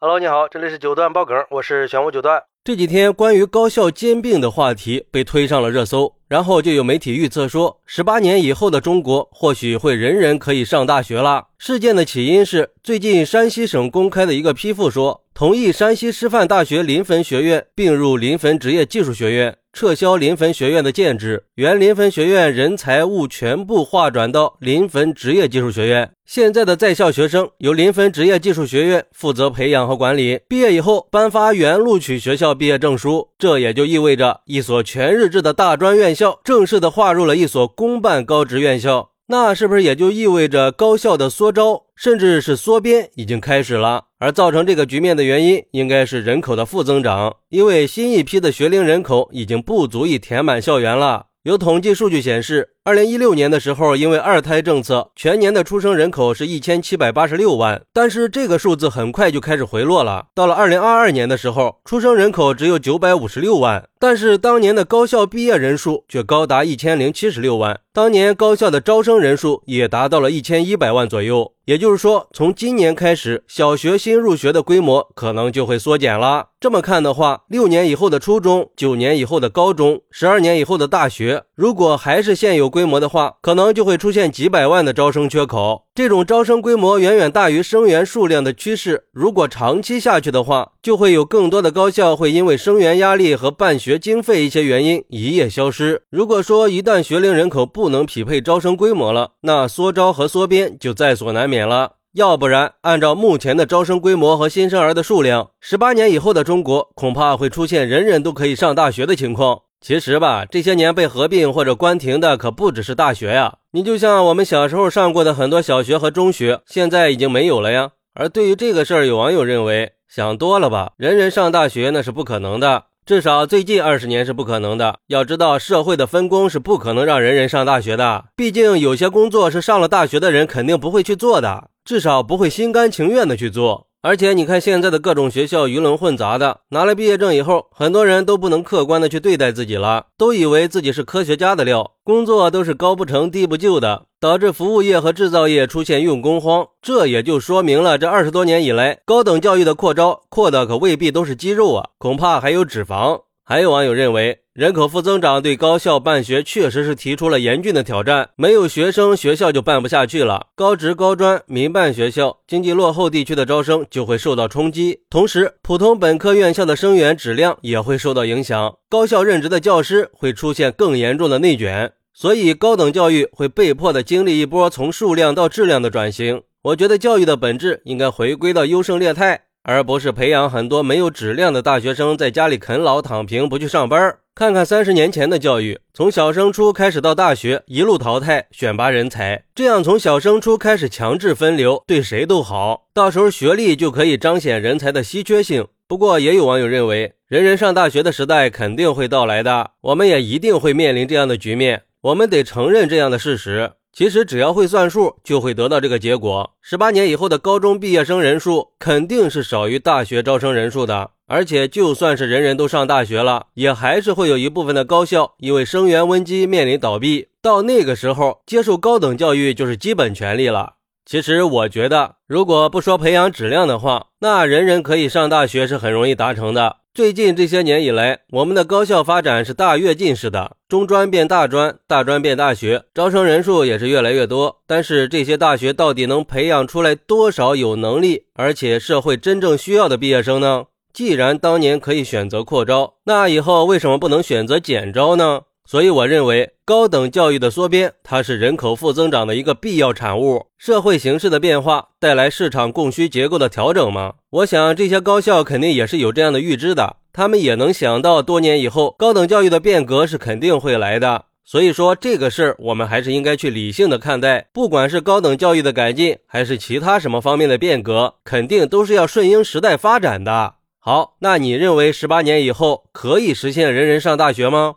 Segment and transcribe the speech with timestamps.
[0.00, 2.44] Hello，你好，这里是九段爆梗，我是玄武九段。
[2.62, 11.46] 这几天关于高校兼并的话题被推上了热搜，然后就有媒体预测说，十八年以后的中国或许会人人可以上大学了。
[11.56, 19.56] 事件的起因是最近山西省公开的一个批复说，同意山西师范大学临汾学院并入临汾职业技术学院。
[19.70, 26.10] 撤销临汾学院的建制，原临汾学院人才物全部划转到临汾职业技术学院。
[26.26, 33.28] 现在的在校学生由临汾职业技术学院负责培养和管理，毕业以后颁发原录取学校毕业证书。
[33.38, 39.10] 这也就意味着一所全日制的大专院校正式的划入了一所公办高职院校。
[39.28, 44.06] 那是不是也就意味着高校的缩招，甚至是缩编已经开始了？
[44.18, 51.26] 而造成这个局面的原因，应该是人口的负增长，因为新一批的学龄人口已经不足以填满校园了。
[51.44, 60.28] 有统计数据显示，二零一六年的时候，因为二胎政策，全年的出生人口是一千七百八十六万，但是这个数字很快就开始回落了。
[60.34, 71.52] 到了二零二二年的时候，出生人口只有九百五十六万，但是当年的高校毕业人数却高达一千零七十六万，当年高校的招生人数也达到了一千一百万左右。
[71.66, 76.46] 也就是说，从今年开始，小学新入学的规模可能就会缩减了。
[76.58, 85.86] 这么看的话，六年以后的初中，九年以后的高中，十二年以后的大学，如果还是现有规模的话，可能就会出现几百万的招生缺口。
[85.92, 96.02] 这种招生规模远远大于生源数量的趋势，如果长期下去的话，就会有更多的高校会因为生源压力和办学经费一些原因一夜消失。
[96.10, 101.94] 如果说一旦学龄人口不能匹配招生规模了，那缩招和缩编就在所难免了。
[102.14, 109.62] 要不然，按照目前的招生规模和新生儿的数量，十八年以后的中国恐怕会出现人人都可以上大学的情况。
[109.80, 113.58] 其实吧，这些年被合并或者关停的可不只是大学呀。
[113.72, 117.90] 你就像我们小时候上过的很多小学和中学，现在已经没有了呀。
[118.14, 124.98] 而对于这个事儿，有网友认为想多了吧，人人上大学那是不可能的，至少最近二十年是不可能的。
[125.06, 133.86] 要知道，社会的分工是不可能让人人上大学的，毕竟有些工作是上了大学的人肯定不会去做的，至少不会心甘情愿的去做。
[134.00, 146.68] 而且你看，现在的各种学校鱼龙混杂的，拿了毕业证以后，很多人都不能客观的去对待自己了，都以为自己是科学家的料，工作都是高不成低不就的，导致服务业和制造业出现用工荒。
[146.80, 153.22] 这也就说明了，这二十多年以来，高等教育的扩招扩的可未必都是肌肉啊，恐怕还有脂肪。
[153.50, 158.28] 还有网友认为，人口负增长对高校办学确实是提出了严峻的挑战。
[158.36, 160.48] 没有学生，学校就办不下去了。
[160.54, 165.00] 高职、高专、民办学校，经济落后地区的招生就会受到冲击。
[165.08, 168.74] 同时，普通本科院校的生源质量也会受到影响。
[168.90, 176.42] 高校任职的教师会出现更严重的内卷，所以高等教育会被迫的经历一波从数量到质量的转型。
[176.64, 179.44] 我觉得教育的本质应该回归到优胜劣汰。
[179.62, 184.18] 而不是培养很多没有质量的大学生在家里啃老躺平不去上班。
[184.34, 192.86] 看看三十年前的教育，从小升初开始到大学，一路淘汰选拔人才，这样从小升初开始强制分流，对谁都好。
[192.94, 195.66] 到时候学历就可以彰显人才的稀缺性。
[195.88, 203.72] 不过也有网友认为，人人上大学的时代肯定会到来的，我们也一定会面临这样的局面，我们得承认这样的事实。
[203.92, 206.54] 其实只要会算数，就会得到这个结果。
[206.60, 217.28] 十八年以后的高中毕业生人数肯定是少于大学招生人数的，而且就算是人人都上大学了，也还是会有一部分的高校因为生源危机面临倒闭。
[217.42, 220.74] 到那个时候，接受高等教育就是基本权利了。
[221.08, 226.76] 其实我觉得，如果不说培养质量的话，那人人可以上大学是很容易达成的。
[226.92, 234.60] 最近这些年以来，我们的高校发展是大跃进式的，中专变大专，大专变大学，招生人数也是越来越多。
[234.66, 240.64] 但是这些大学到底能培养出来多少有能力而且社会真正需要的毕业生呢？
[240.92, 245.40] 既然当年可以选择扩招，那以后为什么不能选择减招呢？
[245.70, 250.46] 所以我认为，高等教育的缩编，它是人口负增长的一个必要产物。
[250.56, 254.14] 社会形势的变化带来市场供需结构的调整吗？
[254.30, 261.26] 我想这些高校肯定也是有这样的预知的，他们也能想到多年以后高等教育的变革是肯定会来的。
[261.44, 264.48] 所以说这个事儿，我们还是应该去理性的看待。
[264.54, 270.54] 不管是高等教育的改进，还是其他什么方面的变革，肯定都是要顺应时代发展的。
[270.80, 274.76] 好，那你认为十八年以后可以实现人人上大学吗？